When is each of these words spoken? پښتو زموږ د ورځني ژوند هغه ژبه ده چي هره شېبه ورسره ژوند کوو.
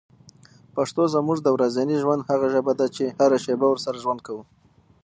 پښتو 0.75 1.01
زموږ 1.15 1.37
د 1.43 1.47
ورځني 1.55 1.95
ژوند 2.03 2.21
هغه 2.29 2.47
ژبه 2.53 2.73
ده 2.79 2.85
چي 2.95 3.05
هره 3.19 3.37
شېبه 3.43 3.65
ورسره 3.69 4.01
ژوند 4.03 4.19
کوو. 4.27 4.43